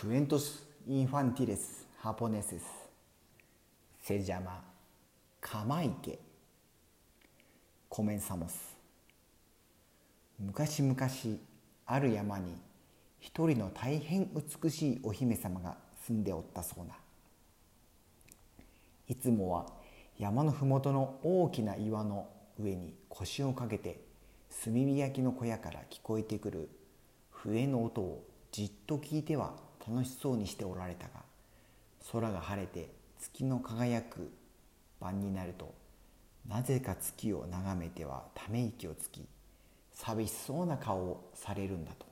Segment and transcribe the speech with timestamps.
[0.00, 2.62] Cuentos infantiles japoneses
[4.00, 4.62] se llama
[5.40, 6.20] Kamaike.
[7.90, 8.76] Comenzamos.
[10.38, 10.96] 昔々
[11.84, 12.54] ある山に
[13.18, 15.76] 一人の大変美しいお姫様が
[16.06, 16.94] 住んでおったそうな
[19.08, 19.66] いつもは
[20.16, 24.00] 山の麓の大きな岩の上に腰をかけて
[24.64, 26.68] 炭火焼きの小屋から聞こえてくる
[27.32, 31.22] 笛の音をじっと聞いては楽しそうにしておられたが
[32.12, 32.90] 空が晴れて
[33.20, 34.30] 月の輝く
[35.00, 35.74] 晩になると
[36.46, 39.26] なぜか月を眺めてはため息をつき
[39.92, 42.06] 寂しそうな顔をされるんだと。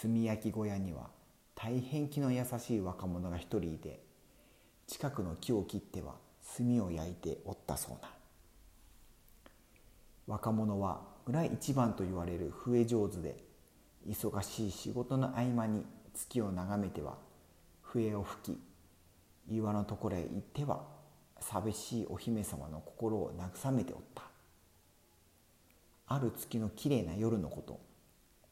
[0.00, 1.08] 炭焼き小屋には
[1.56, 4.00] 大変気の優しい若者が一人いて
[4.86, 6.14] 近くの木を切っては
[6.56, 8.08] 炭を焼いておったそうな。
[10.28, 13.42] 若者は村一番と言われる笛上手で
[14.08, 15.84] 忙しい仕事の合間に
[16.18, 17.14] 月を眺めては
[17.80, 20.82] 笛を吹き岩のところへ行っては
[21.40, 24.22] 寂しいお姫様の心を慰めておった。
[26.08, 27.78] ある月のきれいな夜のこと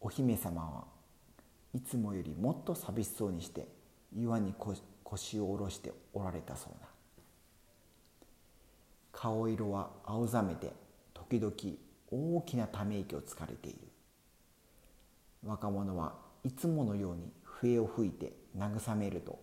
[0.00, 0.84] お姫様は
[1.72, 3.66] いつもよりもっと寂しそうにして
[4.14, 4.52] 岩に
[5.02, 6.88] 腰を下ろしておられたそうな。
[9.10, 10.72] 顔色は青ざめて
[11.14, 11.54] 時々
[12.10, 13.78] 大きなため息をつかれている。
[15.46, 19.38] 若者はいつものように笛を吹いて慰めると。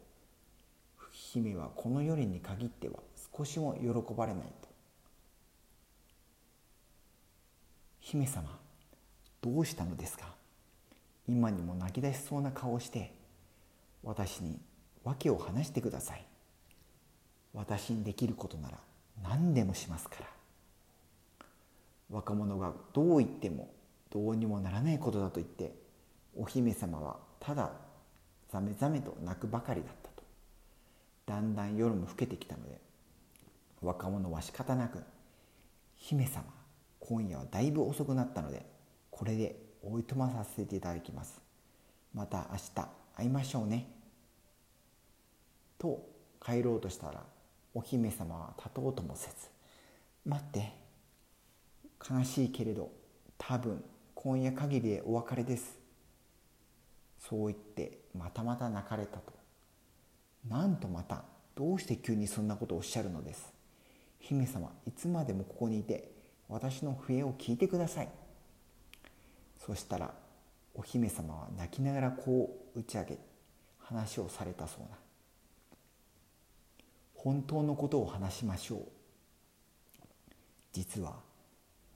[1.11, 2.95] 姫はこの夜に限っては
[3.37, 4.69] 少しも喜ばれないと。
[7.99, 8.57] 姫様
[9.41, 10.33] どうしたのですか？
[11.27, 13.13] 今にも泣き出しそうな顔をして
[14.03, 14.59] 私に
[15.03, 16.25] 訳を話してください。
[17.53, 18.77] 私にできることなら
[19.23, 20.27] 何でもしますから。
[22.09, 23.69] 若者がどう言っても
[24.09, 25.73] どうにもならないことだと言って
[26.37, 27.71] お姫様はただ
[28.51, 30.23] ざめざめと泣くばかりだったと。
[31.25, 32.79] だんだん夜も更けてきたので
[33.81, 35.03] 若者は仕方なく
[35.95, 36.43] 「姫様
[36.99, 38.65] 今夜はだいぶ遅くなったので
[39.09, 41.41] これでおいとまさせていただきます。
[42.13, 43.87] また明日会いましょうね」
[45.79, 46.09] と
[46.43, 47.23] 帰ろうとしたら
[47.73, 49.49] お姫様は立とうともせず
[50.25, 50.81] 「待って。
[52.09, 52.91] 悲しいけれど
[53.37, 53.83] 多分
[54.15, 55.77] 今夜限りでお別れです」
[57.29, 59.33] そう言ってまたまた泣かれたと。
[60.49, 61.23] なんとまた
[61.55, 63.53] どうして急にそんなことをおっしゃるのです。
[64.19, 66.11] 姫様いつまでもここにいて
[66.49, 68.09] 私の笛を聞いてください。
[69.59, 70.13] そしたら
[70.73, 73.17] お姫様は泣きながらこう打ち上げ
[73.79, 74.97] 話をされたそうな
[77.13, 78.79] 本当のことを話しましょう。
[80.73, 81.17] 実は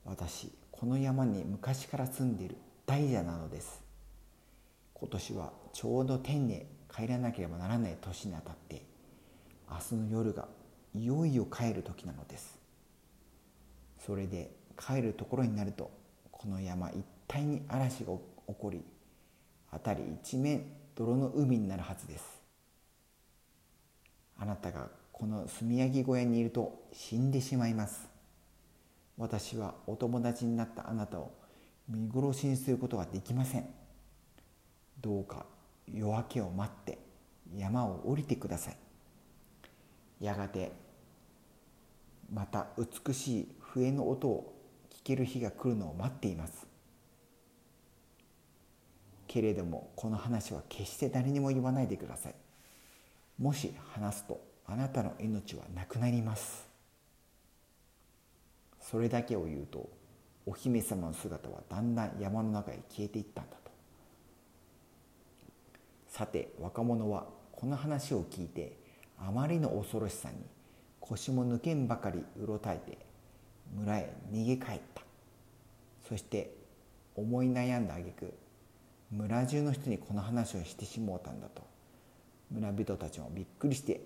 [0.04, 3.85] 私この山に昔から住んでいる大蛇なのです。
[4.98, 8.82] 今年はちょうど天に帰らなければならない年にあたって
[9.70, 10.48] 明日の夜が
[10.94, 12.58] いよいよ帰る時なのです。
[13.98, 15.90] それで帰るところになると
[16.30, 18.82] この山一帯に嵐が起こり
[19.70, 20.64] 辺り一面
[20.94, 22.24] 泥の海になるはずです。
[24.38, 28.08] あなたがこの炭焼き小屋にいると死んでしまいます。
[29.18, 31.32] 私はお友達になったあなたを
[31.86, 33.85] 見殺しにすることはできません。
[35.06, 35.46] どうか
[35.86, 36.98] 夜明けを待って
[37.56, 38.76] 山を降りてください。
[40.18, 40.72] やがて
[42.32, 44.52] また美しい笛の音を
[44.90, 46.66] 聞ける日が来るのを待っています。
[49.28, 52.34] けれどもこの話は決して誰にも言わないでください。
[53.38, 56.66] もし話すとあなたの命はなくなります。
[58.80, 59.88] それだけを言うと
[60.46, 63.56] お姫様の姿はだんだん山の中へ消えていったんだ。
[66.16, 68.74] さて若者はこの話を聞いて
[69.18, 70.36] あまりの恐ろしさに
[70.98, 72.96] 腰も抜けんばかりうろたえて
[73.76, 75.02] 村へ逃げ帰った。
[76.08, 76.54] そして
[77.16, 78.32] 思い悩んだ挙句
[79.10, 81.62] 村中の人にこの話をしてしもうたんだと。
[82.50, 84.00] 村人たちもびっくりして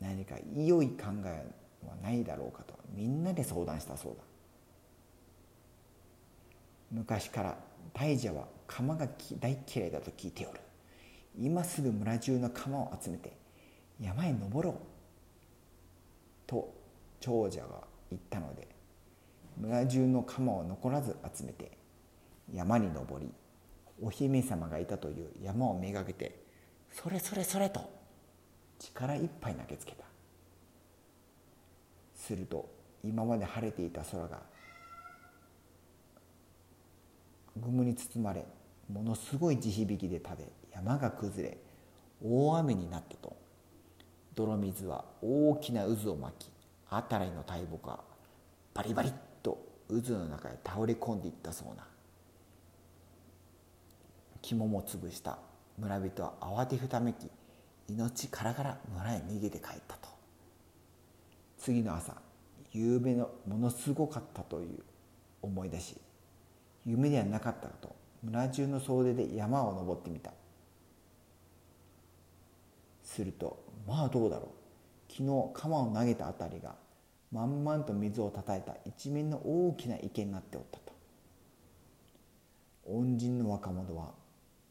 [0.00, 1.46] 何か良い考え
[1.86, 4.24] はないだろうかとみんなで相談したそうだ。
[6.90, 7.56] 昔から
[7.92, 9.06] 大蛇は釜が
[9.38, 10.58] 大嫌いだと聞いておる。
[11.38, 13.36] 今すぐ村中の釜を集めて
[14.00, 14.74] 山へ登ろう
[16.46, 16.74] と
[17.20, 18.68] 長者が言ったので
[19.56, 21.76] 村中の釜を残らず集めて
[22.52, 23.30] 山に登り
[24.02, 26.44] お姫様がいたという山をめがけて
[26.92, 27.80] それそれそれと
[28.78, 30.04] 力いっぱい投げつけた。
[32.24, 32.70] すると
[33.02, 34.40] 今まで晴れていた空が
[37.62, 38.46] 雲に包まれ
[38.92, 41.58] ものすごい地響きで食べ山が崩れ
[42.22, 43.36] 大雨になったと。
[44.34, 46.50] 泥水は大きな渦を巻き
[46.88, 48.00] 辺りの大木が
[48.74, 49.58] バリバリッと
[49.88, 51.86] 渦の中へ倒れ込んでいったそうな。
[54.42, 55.38] 肝も潰した。
[55.78, 57.28] 村人は慌てふためき
[57.88, 60.08] 命からがら村へ逃げて帰ったと。
[61.58, 62.14] 次の朝
[62.72, 64.80] 夕べのものすごかったという
[65.40, 65.96] 思い出し
[66.84, 67.94] 夢ではなかったと
[68.24, 70.32] 村中の総出で山を登ってみた。
[73.02, 75.12] するとまあどうだろう。
[75.12, 76.74] 昨日鎌を投げた辺りが
[77.30, 80.92] 満々と水をたたいた一面の大きな池になっておったと。
[82.86, 84.12] 恩人の若者は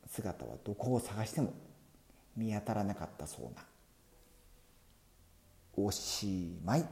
[0.07, 1.53] 姿はどこを探しても
[2.35, 3.63] 見当たらなかったそうな。
[5.75, 6.85] おしまい。